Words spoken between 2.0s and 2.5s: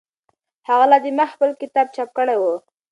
کړی و.